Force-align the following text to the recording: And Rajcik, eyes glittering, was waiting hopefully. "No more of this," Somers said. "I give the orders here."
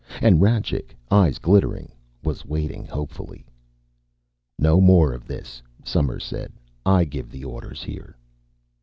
And 0.19 0.41
Rajcik, 0.41 0.95
eyes 1.11 1.37
glittering, 1.37 1.91
was 2.23 2.43
waiting 2.43 2.85
hopefully. 2.85 3.45
"No 4.57 4.81
more 4.81 5.13
of 5.13 5.27
this," 5.27 5.61
Somers 5.85 6.23
said. 6.23 6.51
"I 6.83 7.03
give 7.05 7.29
the 7.29 7.45
orders 7.45 7.83
here." 7.83 8.17